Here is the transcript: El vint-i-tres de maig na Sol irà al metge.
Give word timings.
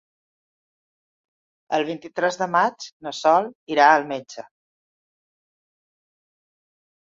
El 1.77 1.85
vint-i-tres 1.89 2.39
de 2.43 2.47
maig 2.55 2.87
na 3.09 3.13
Sol 3.19 3.51
irà 3.75 3.91
al 3.99 4.09
metge. 4.13 4.47